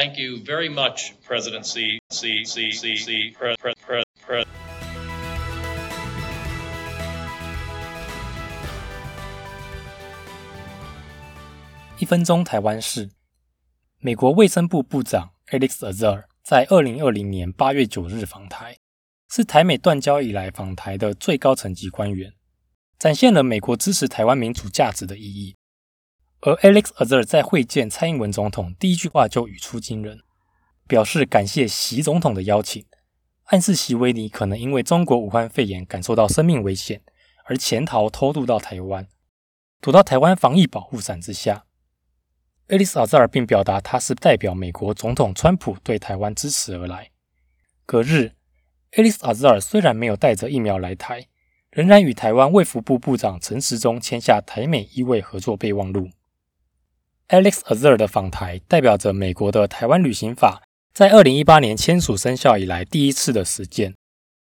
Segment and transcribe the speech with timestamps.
[0.00, 1.98] Thank you very much, President C.
[2.08, 2.44] C.
[2.44, 2.70] C.
[2.70, 2.94] C.
[2.94, 3.34] C.
[3.36, 3.56] Pre.
[3.56, 3.74] Pre.
[3.84, 4.04] Pre.
[4.24, 4.46] Pre.
[11.98, 13.10] 一分钟台湾事，
[13.98, 18.76] 美国卫生部部长 Alex Azar 在二零二零年八月九日访台，
[19.28, 22.32] 是台美断交以来访台的最高层级官员，
[23.00, 25.56] 展现了美国支持台湾民主价值的意义。
[26.40, 30.20] 而 Alex Azar 在会见蔡英文总统第一句话就语出惊人，
[30.86, 32.86] 表示感谢习总统的邀请，
[33.46, 37.02] 暗示习维尼可能因为中国武汉肺炎感受到生命危险
[37.46, 39.08] 而潜逃偷渡到台湾，
[39.80, 41.64] 躲到台湾防疫保护伞之下。
[42.68, 47.10] 艾利斯·阿扎尔并表达他是代表美国总统川普对台湾支持而来。
[47.84, 48.34] 隔日，
[48.92, 51.26] 艾利斯·阿扎尔虽然没有带着疫苗来台，
[51.72, 56.10] 仍然与台湾卫福部部长陈时中签下台美医卫合作备忘录。
[57.28, 60.62] Alex Azar 的访台代表着美国的台湾旅行法
[60.94, 63.94] 在二零一八年签署生效以来第一次的实践，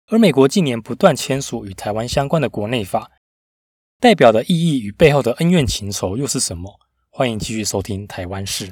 [0.06, 3.10] 而美国近年不断签署与台湾相关的国内法，
[4.00, 6.80] 代表的意义与背后的恩怨情仇又是什么？
[7.10, 8.68] 欢迎继续收听《台湾事》。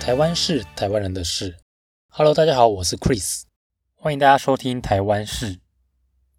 [0.00, 1.58] 台湾是台湾人的事。
[2.08, 3.42] Hello，大家好，我是 Chris，
[3.94, 5.56] 欢迎大家收听《台湾事》。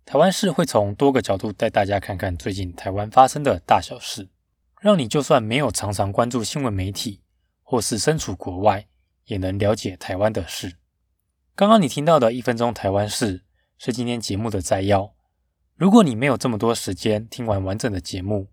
[0.05, 4.29] 台湾事会从多个角度带大家看看最近台湾发生的大小事，
[4.79, 7.23] 让你就算没有常常关注新闻媒体，
[7.63, 8.85] 或是身处国外，
[9.25, 10.77] 也能了解台湾的事。
[11.55, 13.43] 刚刚你听到的一分钟台湾事，
[13.79, 15.15] 是今天节目的摘要。
[15.75, 18.51] 如果你没有这么多时间听完完整的节目，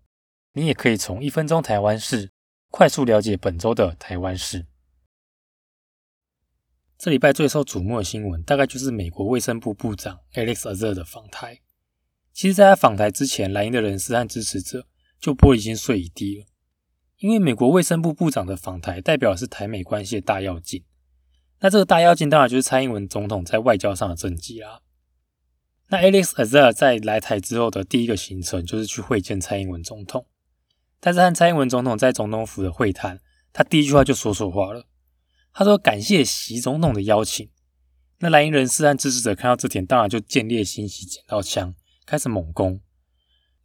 [0.53, 2.31] 你也可以从一分钟台湾事
[2.71, 4.65] 快速了解本周的台湾事。
[7.03, 11.59] 这礼拜最受瞩目的新闻，大概就是美国卫生部部长 Alex Azar 的访台。
[12.31, 14.87] 其实，在他访台之前，蓝营的人士和支持者
[15.19, 16.45] 就玻璃心碎一地了，
[17.17, 20.85] 因为美国卫生部部长的访台代表的是台美关系的大要紧。
[21.59, 24.79] 那这个大要紧，当然就是蔡英文总统在外交上的政绩啦。
[25.89, 30.25] 那 Alex Azar 在来台之后的第一个行程就是去会见蔡英文总统，
[31.01, 33.19] 但是和蔡英文总统在总统府的会谈，
[33.51, 34.87] 他第一句话就说错话了。
[35.53, 37.49] 他说感谢习总统的邀请。
[38.19, 41.75] 那蓝营人士和支持者看到这点，当然就见猎心喜，捡到枪
[42.05, 42.81] 开始猛攻。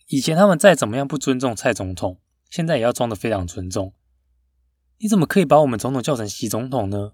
[0.08, 3.94] 以前他们再怎么样不尊重蔡总统，现在也要装得非常尊重。
[4.98, 7.12] 你怎么可以把我们总统叫成习总统呢？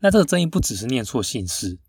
[0.00, 1.80] 那这个争议不只是念错姓氏。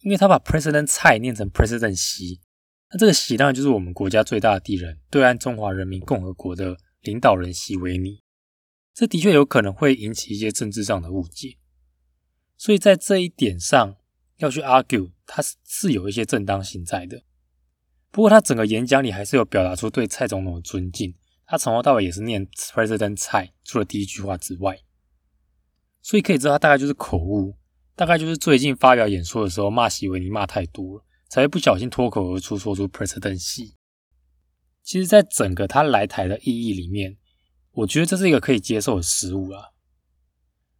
[0.00, 2.42] 因为他把 President 蔡念成 President 习，
[2.90, 8.20] 那这个习当然就是我们国家最大的敌人——对岸中华人民共和国的领导人习维尼。
[8.94, 11.58] 这的确有可能会引起一些政治上的误解，
[12.56, 13.96] 所以在这一点上
[14.36, 17.24] 要去 argue，他是是有一些正当性在的。
[18.10, 24.80] 不过他整个演讲里还是有表达出对蔡总统的尊敬，他从头到尾也是念 President 蔡，除了第一句话之外，
[26.00, 27.58] 所以可以知道他大概就是口误。
[27.96, 33.76] 大概就是最近发表演说的时候骂习维尼骂太多了，才会不小心脱口而出说出 President 习。
[34.82, 37.16] 其实，在整个他来台的意义里面，
[37.74, 39.70] 我觉得这是一个可以接受的失误啊。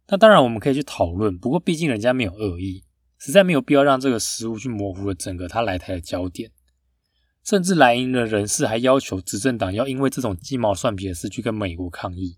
[0.07, 2.83] 那当然我们可以去讨论，不过毕竟人家没有恶意，
[3.17, 6.51] 实在没有必要让这个失误去模糊了整个他来台的焦点。
[7.43, 12.37] 甚至来营的人士还要求执政党要因为这种鸡毛蒜皮的事去跟美国抗议，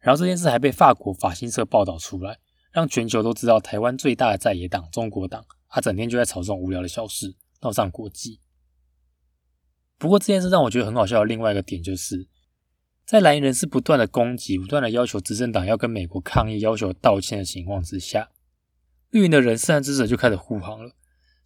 [0.00, 2.38] 然后这件事还被法国法新社报道出来。
[2.72, 8.40] 让全球都知道，台湾最大的在野党中国党，他整天就在吵这种无聊的小事，闹上国际。
[9.98, 12.26] 不过这件事让我觉得很好笑的另外一个点，就是
[13.04, 18.30] 在蓝营人士不断的攻击、不断的要求执政党要跟美国抗议、要求道歉的情况之下，
[19.10, 20.92] 绿营的人士和支持者就开始护航了，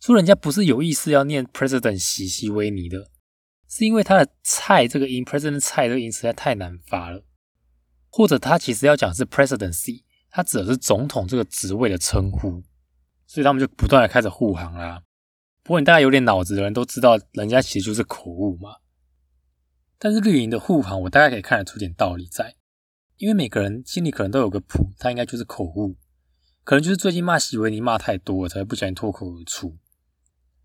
[0.01, 3.11] 说人家不是有意思要念 President 西西威尼的，
[3.69, 7.25] 是因为他的菜这个音 President 菜这个音实在太难发了，
[8.11, 10.03] 或者他其实要讲是 Presidency。
[10.29, 12.63] 他指的是总统这个职位的称呼，
[13.27, 15.03] 所以他们就不断的开始护航啦。
[15.63, 18.77] 不过你大概有点脑子的人都知道，人家其实就是口误嘛。
[20.07, 22.55] 但是绿营的护航，我大概可以看得出点道理在，
[23.17, 25.97] 因为每个人心里可能都有个谱，他应该就是口误，
[26.63, 29.77] 可能就是最近骂习维尼骂太多了，才会不小心脱口而出。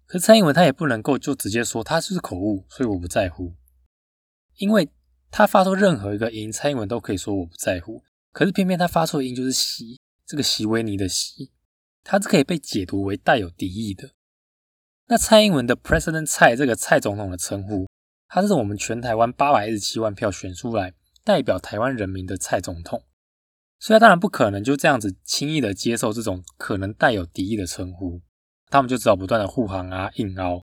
[0.05, 3.55] 可是蔡英文他也不能够就直接说他就是口误，所以我不在乎，
[4.57, 4.87] 因为
[5.31, 8.03] 他发出任何一个音，蔡英文都可以说我不在乎。
[8.31, 11.51] 可是偏偏他发出的音就是“习”，这个“习维尼”的“习”，
[12.05, 14.11] 它是可以被解读为带有敌意的。
[15.07, 17.89] 那蔡英文的 President 蔡这个蔡总统的称呼，
[18.33, 23.03] 他是我们全台湾八百一十七万票选出来代表台湾人民的蔡总统，
[23.77, 28.21] 所以他当然不可能就这样子轻易的接受这种可能带有敌意的称呼，
[28.69, 30.61] 他们就只好不断的护航啊硬凹。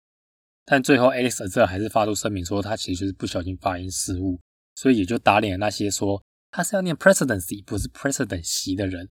[0.63, 4.39] 但最后 Alex 这还是发出声明说，他其实就是不小心发音失误，
[4.75, 6.21] 所以也就打脸了那些说
[6.51, 9.09] 他是要念 presidency 不是 president 席的人。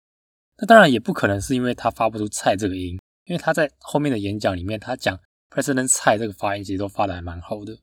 [0.57, 7.77] 那当然也不可能是因为他发不出“蔡”这个音，因为他在后面的演讲里面，他讲 president 蔡这个发音其实都发的还蛮好的。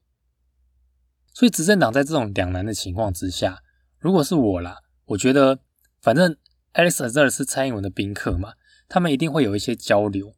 [1.35, 3.59] 所以执政党在这种两难的情况之下，
[3.99, 5.59] 如果是我啦，我觉得
[6.01, 6.37] 反正
[6.73, 8.53] Alex Azar 是蔡英文的宾客嘛，
[8.89, 10.33] 他们一定会有一些交流。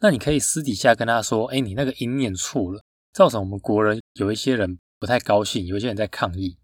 [0.00, 6.58] 那你可以私底下跟他说：“哎，你那个音念错了，造成我们国人有一些人不太高兴，有一些人在抗议，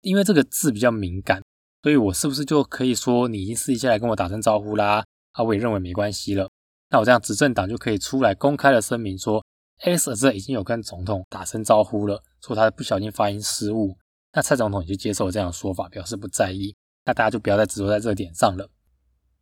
[0.00, 1.42] 因为这个字比较敏感，
[1.82, 5.04] 所以我是不是就可以说你已经私底下来跟我打声招呼啦？
[5.32, 6.48] 啊，我也认为没关系了。
[6.88, 9.44] 那我这样执政党就可以出来公开的声明说
[9.84, 13.96] as 已经有跟总统打声招呼了，说他不小心发音失误。
[14.32, 16.74] 那蔡总统也就接受了这样的说法，表示不在意。
[17.04, 18.70] 那大家就不要再执着在这个点上了。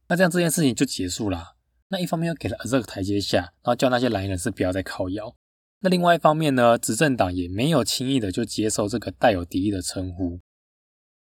[0.09, 1.57] 那这样这件事情就结束了。”
[1.93, 5.35] 那一方面又给了这个台阶下，然后叫那些蓝营人士不要再靠腰。
[5.81, 10.39] 那另外一方面呢，执政党也没有轻易的就接受这个带有敌意的称呼。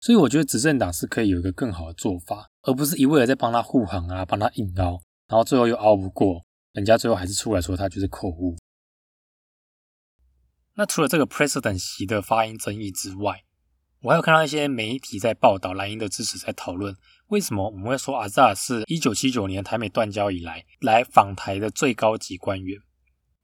[0.00, 8.56] 所以我觉得执政党是可以有一个更好的做法，而不是一味的在帮他护航啊，帮他硬凹，然后最后又凹不过，人家最后还是出来说他就是口误。
[10.78, 13.42] 那除了这个 president 席的发音争议之外，
[14.00, 16.96] 我还有看到一些媒体在报道莱茵的支持，在讨论。
[17.26, 22.78] 为什么我们会说阿扎是一九七九年台美断交以来来访台的最高级官员？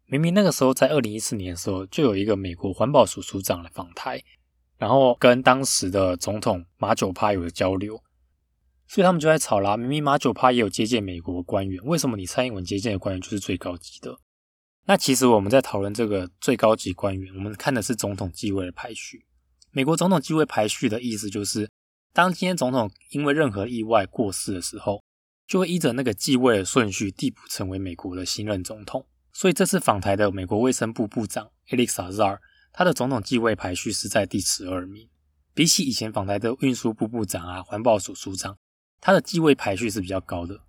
[0.06, 4.22] 明明那个时候在二零一四年的时候，就有一个美国环保署署长来访台，
[4.78, 8.00] 然后跟当时的总统马九趴有了交流，
[8.86, 9.76] 所以他们就在吵啦。
[9.76, 14.16] 明明马九趴也有接见美国官员，为什么你蔡英文接见的官员就是最高级的？
[14.86, 19.26] 那其实我们在讨论这个最高级官员，我们看的是总统继位的排序。
[19.70, 21.70] 美国总统继位排序的意思就是。
[22.16, 25.02] 当今天总统因为任何意外过世的时候，
[25.48, 29.04] 就会依着那个继位的顺序递补成为美国的新任总统。
[29.32, 32.38] 所以这次访台的美国卫生部部长 Alex Azar，
[32.72, 35.08] 他的总统继位排序是在第十二名。
[35.54, 38.56] 比起以前访台的运输部部长啊、环保署署长，
[39.00, 40.60] 他的继位排序是比较高的。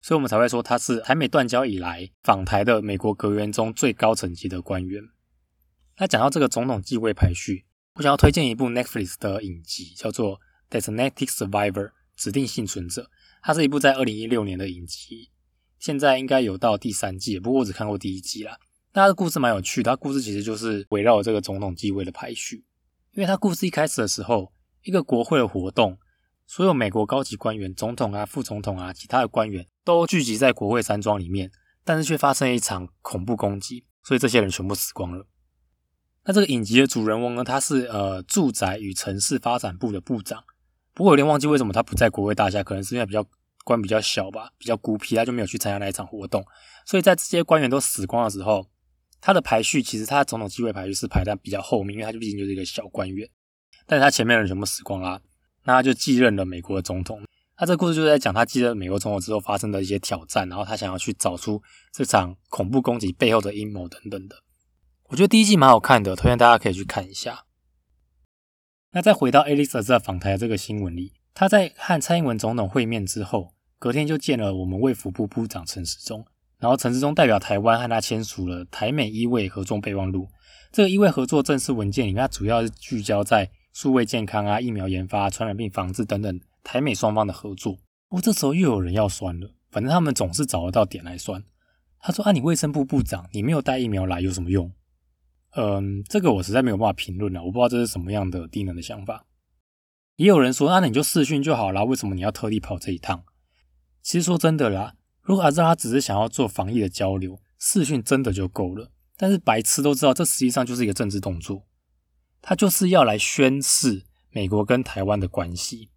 [0.00, 5.02] 所以我们才会说他是台美断交以来访台的美国阁员中最高层级的官员。
[5.98, 10.40] 那讲到这个总统继位排序，我想要推荐一部 Netflix 的影集，叫做。
[10.70, 13.10] Designated Survivor 指定幸存者，
[13.42, 15.28] 它是一部在二零一六年的影集，
[15.80, 18.56] 现在应该有到第三季，不过我只看过第一季啦。
[18.92, 22.64] 那它的故事蛮有趣的，它故事其实就是围绕这个总统继位的排序。
[23.14, 24.52] 因为它故事一开始的时候，
[24.84, 25.98] 一个国会的活动，
[26.50, 31.48] 所有美国高级官员、总统啊、副总统啊、其他的官员都聚集在国会山庄里面，
[31.84, 35.28] 但是却发生一场恐怖攻击，所以这些人全部死光了。
[36.24, 40.42] 那这个影集的主人翁呢，他是呃住宅与城市发展部的部长。
[40.92, 43.24] 不过有点忘记为什么他不在国会大厦，可能是因为比较
[43.64, 46.44] 官比较小吧，比较孤僻，他就没有去参加那一场活动。
[46.84, 48.66] 所以在这些官员都死光的时候，
[49.20, 53.30] 他的排序其实他的总统继位排序是排在比较后面，因为他就毕竟就是一个小官员。
[53.86, 55.20] 但是他前面的人全部死光啦，
[55.64, 57.22] 那他就继任了美国的总统。
[57.56, 61.62] 他这故事就是在讲他继任美国总统之后发生的一些挑战，然后他想要去找出
[61.92, 64.36] 这场恐怖攻击背后的阴谋等等的。
[65.08, 67.44] 我觉得第一季蛮好看的，推荐大家可以去看一下。
[68.92, 76.26] 那再回到 Alex 在访台这个新闻里，他在和蔡英文总统会面之后，隔天就见了我们卫福部部长陈时中，
[76.58, 80.28] 然后陈时中代表台湾和他签署了台美医卫合作备忘录。
[80.72, 87.74] 这个医卫合作正式文件里面，它主要是聚焦在数位健康啊、疫苗研发、传染病防治等等台美双方的合作。
[88.08, 91.44] 不过这时候又有人要酸了，反正他们总是找得到点来酸。
[92.00, 94.72] 他说：“啊，你卫生部部长，你没有带疫苗来有什么用？”
[95.56, 99.26] 嗯，这个我实在没有办法评论了，我不知道这是什么样的低能的想法。
[100.16, 103.24] 也有人说，那你就试训就好了，为什么你要特地跑这一趟？
[104.02, 108.90] 其实说真的啦，如果阿扎他只是想要做防疫的交流，试训真的就够了。
[109.16, 111.66] 但是白痴都知道，这实际上就是一个政治动作，
[112.40, 115.90] 他就是要来宣示美国跟台湾的关系。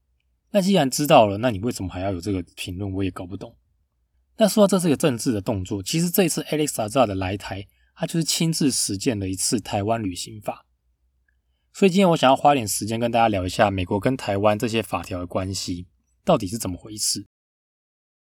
[0.52, 2.92] 那既然知道了，那你为什么还要有这个评论？
[2.94, 3.58] 我也搞不懂。
[4.38, 7.68] 那说到这是一个政治的动作，其实这一次 Alex 阿扎的来台。
[7.96, 10.66] 他就是亲自实践了一次台湾旅行法，
[11.72, 15.86] 所以今天我想要花点时间跟大家聊一下美国跟台湾这些法条的关系
[16.26, 17.28] 到底是怎么回事。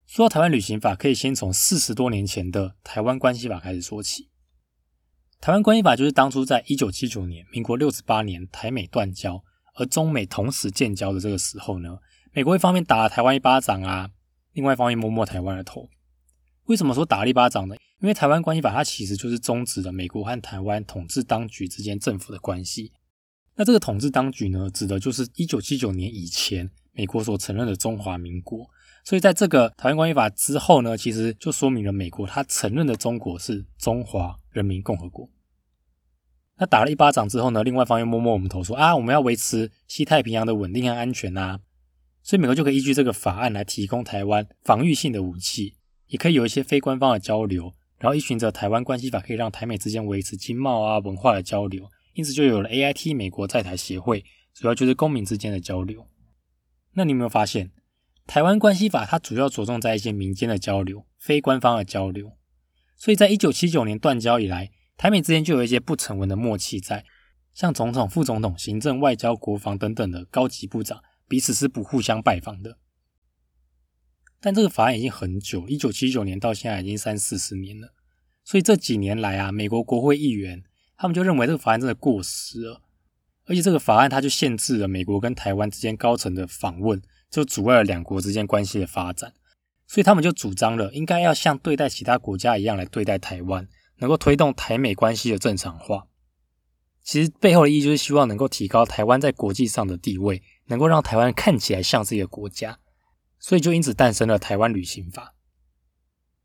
[0.05, 4.30] 说到台湾旅行法，可以先从四十多年前的台湾关系法开始说起。
[5.41, 9.43] 台湾关系法就是当初在一九七九年，民国六十八年台美断交，
[9.73, 11.97] 而中美同时建交的这个时候呢，
[12.31, 14.11] 美国一方面打了台湾一巴掌啊，
[14.53, 15.89] 另外一方面摸摸台湾的头。
[16.65, 17.75] 为什么说打了一巴掌呢？
[18.01, 22.91] 因为台湾关系法它其实就是终止了美国和台湾统治当局之间政府的关系。
[23.55, 28.69] 那这个统治当局呢，指的就是一九七九年以前美国所承认的中华民国。
[29.03, 35.29] 所以在这个台湾关系法之后呢，其实就说明了美国它承认的中国是中华人民共和国。
[36.57, 41.59] 那打了一巴掌之后呢，另外一方又摸摸我们头说啊，我们要维持西太平洋的稳定和安全呐，
[42.21, 45.75] 所以美国就可以依据这个法案来提供台湾防御性的武器，
[46.07, 56.07] 也可以有一些非官方的交流，然后依循着台湾关系法，可以让台美之间维持经贸啊文化的交流，因此就有了 A I T 美国在台协会，主要就是公民之间的交流。
[56.93, 57.71] 那你有没有发现，
[58.27, 62.33] 台湾关系法它主要着重在一些民间的交流，非官方的交流，
[63.01, 64.69] 所以在一九七九年断交以来。
[64.95, 67.03] 台美之间就有一些不成文的默契在，
[67.55, 72.77] 像总统、副总统、行政、外交、国防等等的高级部长彼此是不互相拜访的。
[74.39, 77.95] 但这个法案已经很久，一九七九年到现在已经三四十年了，
[78.43, 80.63] 所以这几年来啊，美国国会议员
[80.95, 82.83] 他们就认为这个法案真的过时了，
[83.45, 89.33] 而且这个法案它就限制了美国跟台湾之间高层的访问，就阻碍了两国之间关系的发展，
[89.91, 93.67] 所以他们就主张了应该要像对待其他国家一样来对待台湾。
[93.97, 96.07] 能够推动台美关系的正常化，
[97.03, 102.79] 其实背后的意义就是希望能够提高台湾在国际上的地位，能够让台湾看起来像是一个国家，
[103.37, 105.35] 所以就因此诞生了台湾旅行法。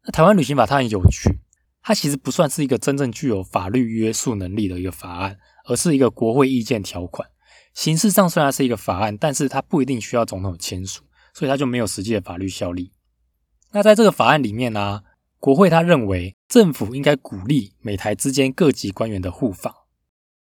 [0.04, 1.38] 那台湾旅行法它很有趣，
[1.80, 7.26] 它其实不算是一个真正具有法律约束能力的一个法案，而是一个国会意见条款。
[7.72, 12.92] 形式上虽然是一个法案，但是它不一定需要总统签署，所以它就没有实际的法律效力。
[13.76, 15.02] 那在这个法案里面呢？
[15.38, 19.70] 国会他认为政府应该鼓励美台之间各级官员的互访，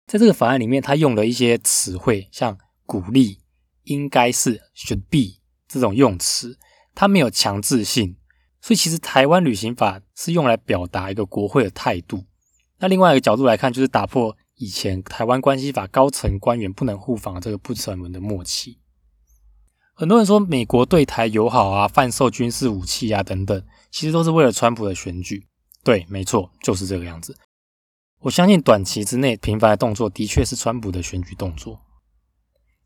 [0.06, 3.40] 在这个法案里面，他用了一些词汇，像鼓励、
[3.82, 6.56] 应该是 should be 这种用词，
[6.94, 8.14] 它没有强制性，
[8.60, 12.22] 所以其实台湾旅行法是用来表达一个国会的态度。
[12.78, 18.78] 那另外一个角度来看，就是打破以前台湾关系法高层官员不能互访这个不成文的默契。
[19.98, 23.62] 很多人说美国对台友好啊，贩售军事武器啊等等。
[23.90, 25.46] 其实都是为了川普的选举，
[25.82, 27.34] 对，没错，就是这个样子。
[28.20, 31.80] 我相信短期之内频繁的动作的确是川普的选举动作。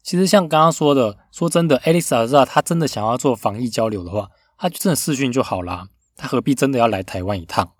[0.04, 7.72] 其实像刚刚说的，说真的，艾丽莎知道他真的想要做防疫交流的话，他就真的视讯就好啦，他何必真的要来台湾一趟？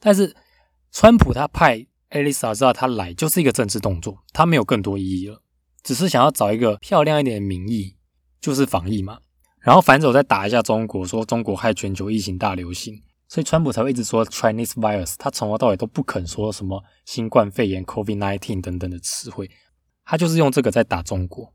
[0.00, 0.34] 但是
[0.90, 5.40] 川普他派艾丽莎知道他来就是一个政治动作，他没有更多意义了，
[5.84, 7.94] 只是想要找一个漂亮一点的名义，
[8.40, 9.18] 就是防疫嘛。
[9.60, 19.50] 然后反手再打一下中国，说中国害全球疫情大流行，所以川普才会一直说 Chinese virus，他从头到尾都不肯说什么新冠肺炎 COVID nineteen 等等的词汇，
[20.04, 21.52] 他就是用这个在打中国。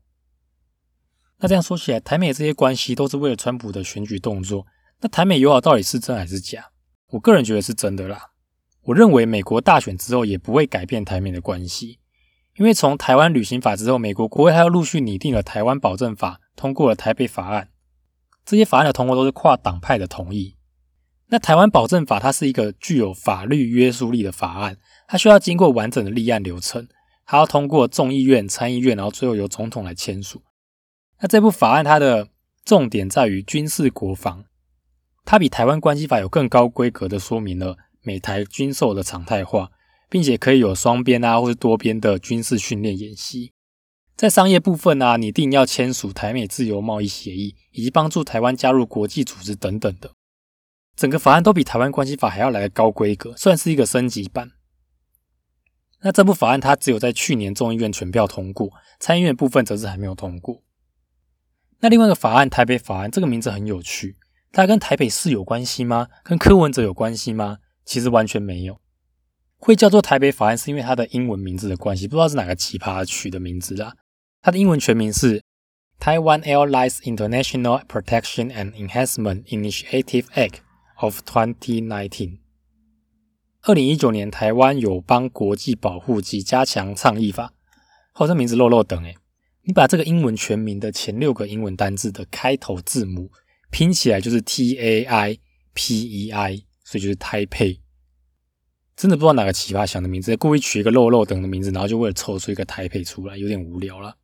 [1.38, 4.66] 那这样说起来，台美这些关系都是为了川普的选举动作。
[5.00, 6.66] 那台美友好到底是真还是假？
[7.08, 8.30] 我个人觉得是真的啦。
[8.82, 11.98] 我认为美国大选之后也不会改变台美的关系，
[12.56, 17.68] 因为从台湾旅行法之后，美国国会还要陆续拟定了台湾保证法，通过了台北法案。
[18.44, 20.56] 这些法案的通过都是跨党派的同意。
[21.28, 26.86] 那台湾保证法它是一个具有法律约束力的法案，它需要经过完整的立案流程，
[27.24, 30.42] 还要通过众议院、参议院，然后最后由总统来签署。
[31.20, 32.28] 那这部法案它的
[32.64, 34.44] 重点在于军事国防，
[35.24, 39.70] 它比台湾关系法有更高规格的说明了美台军售的常态化，
[40.10, 43.52] 并且可以有双边啊或是多边的军事训练演习。
[44.16, 50.12] 在商业部分啊，拟定要签署台美自由贸易协议，以及帮助台湾加入国际组织等等的，
[50.94, 54.52] 整个法案都比台湾关系法还要来的高规格，算是一个升级版。
[56.02, 60.62] 那这部法案它只有在去年众议院全票通过，参议院部分则是还没有通过。
[61.80, 64.16] 那另外一个法案台北法案，这个名字很有趣，
[64.52, 66.08] 它跟台北市有关系吗？
[66.22, 67.58] 跟柯文哲有关系吗？
[67.84, 68.80] 其实完全没有。
[69.58, 73.94] 会叫做台北法案，是因为它的英文名字的关系，不知道是哪个奇葩取的名字啦。
[74.44, 75.44] 它的英文全名是
[76.00, 80.56] Taiwan Airlines International Protection and Enhancement Initiative Act
[80.96, 82.38] of 2019。
[83.60, 87.52] 二零一九年台湾友邦国际保护及加强倡议法。
[88.10, 89.14] 好，这名字漏漏等诶，
[89.62, 93.30] 你把这个英文全名的前六个英文单字的开头字母
[93.70, 95.38] 拼起来就是 T A I
[95.72, 97.78] P E I，所以就是台配。
[98.96, 104.16] 真的不知道哪个奇葩想的名字，故意取一个漏漏等的名字，然后就为了凑出一个台配出来，有点无聊了。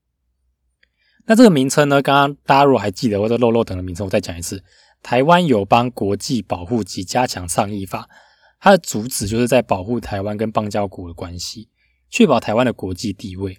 [1.29, 2.01] 那这个名称呢？
[2.01, 4.65] 刚刚大家如果还记得或者漏漏等的名称，我再讲一次：
[5.03, 8.09] 台湾友邦国际保护及加强倡议法。
[8.59, 11.69] 它的主旨就是在保护台湾跟邦交国的关系，
[12.09, 13.59] 确保台湾的国际地位。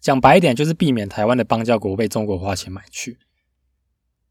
[0.00, 3.16] 讲白一点，就是避免台湾的邦交国被中国花钱买去。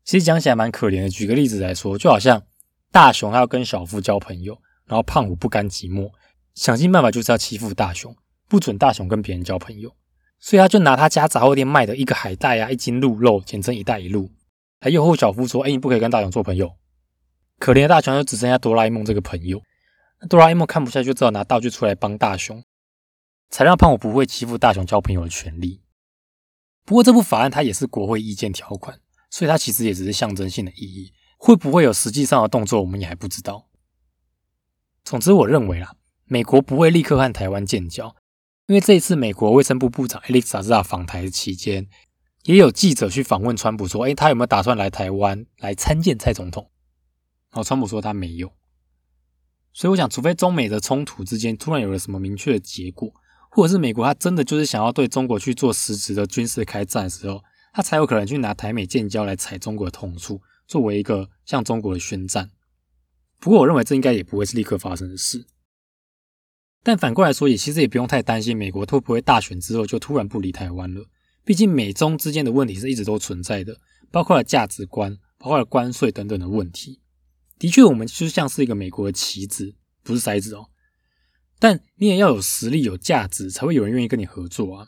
[0.03, 1.09] 其实讲起来蛮可怜的。
[1.09, 2.43] 举个例子来说，就好像
[2.91, 6.11] 大雄他要跟小夫交朋友，然后胖虎不甘寂寞，
[6.53, 8.13] 想尽办法就是要欺负大雄，
[8.49, 9.95] 不准大雄跟别人交朋友。
[10.41, 14.29] 所以他就拿他家杂货店卖的一个海带啊，一斤鹿肉，简称“一带一路”，
[14.81, 16.75] 来诱惑小夫说：“哎，你不可以跟大雄做朋友。”
[17.59, 19.61] 可怜的大雄就只剩下哆啦 A 梦这个朋友。
[20.19, 22.61] 那哆啦 A 梦看不下去，就只好拿道具出来帮大雄。
[23.51, 25.81] 才让胖虎不会欺负大雄交朋友的权利。
[26.85, 28.97] 不过这部法案它也是国会意见条款，
[29.29, 33.67] 所以它其实也只是象征性的意义，会不会有实际上的动作，我们也还不知道。
[35.03, 35.95] 总之，我认为啊，
[36.25, 38.15] 美国不会立刻和台湾建交，
[38.71, 41.89] 因为这一次美国卫生部部长 Alex Azar 访台期间，
[42.43, 46.71] 也有记者去访问川普说：“哎，他有没有打算来台湾来参见蔡总统？”
[47.51, 48.53] 然后川普说他没有。
[49.73, 53.13] 所以我想，除非中美的冲突之间突然有了什么明确的结果，
[53.49, 62.49] 或者是美国他真的就是想要对中国去做实质的军事开战的时候，他才有可能去拿台美建交来踩中国的痛处，作为一个向中国的宣战。
[63.37, 65.45] 不过，我认为这应该也不会是立刻发生的事。
[66.83, 71.05] 但反过来说，也其实也不用太担心美国会不会大选之后就突然不理台湾了。
[71.43, 73.77] 毕竟美中之间的问题是一直都存在的，
[74.11, 76.99] 包括了价值观、包括了关税等等的问题。
[77.59, 80.67] 的确，我们就像是一个美国的棋子，不是筛子哦。
[81.59, 84.87] 但你也要有实力、有价值，才会有人愿意跟你合作啊。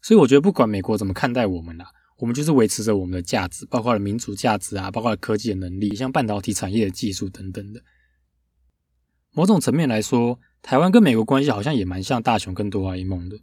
[0.00, 1.86] 所以我觉得，不管美国怎么看待我们啦，
[2.18, 7.80] 我们就是维持着我们的价值，包括了民主价值啊，包括了科技的能力，像半导体产业的技术等等的。
[9.34, 13.36] 某种层面来说，台湾跟美国关系好像也蛮像大雄跟哆啦 A 梦的，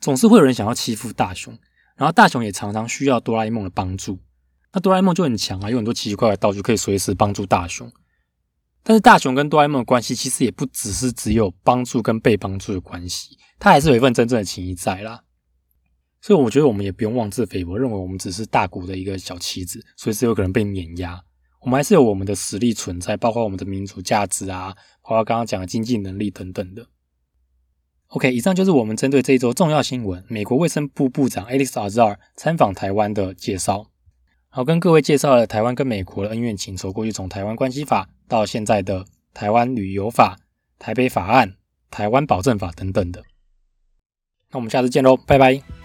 [0.00, 1.56] 总是会有人想要欺负大雄，
[1.96, 4.18] 然后大雄也常常需要哆啦 A 梦的帮助。
[4.72, 7.92] 那哆啦 A 梦就很强啊，有很多奇奇怪怪的道具可以随时帮助大雄。
[8.82, 15.22] 但是大雄跟哆啦 A 梦的关系其实也不只是只有帮助跟被帮助的关系，他还是有一份真正的情谊在啦。
[16.20, 21.22] 所以我觉得我们也不用妄自菲薄，认为我们只是大股的一个小棋子，随时有可能被碾压。
[21.64, 26.86] 我们还是有我们的实力存在，包括我们的民主价值啊，包括刚刚讲的经济能力等等的。
[28.08, 33.86] OK，以上就是我们针对这一周重要新闻——美国卫生部部长 Alex Azar 参访台湾的介绍。
[34.50, 40.38] 好，跟各位介绍了台湾跟美国的恩怨情仇，过去从台湾关系法到现在的台湾旅游法、
[40.78, 41.54] 台北法案、
[41.90, 43.24] 台湾保证法等等的。
[44.50, 45.83] 那我们下次见喽，拜拜。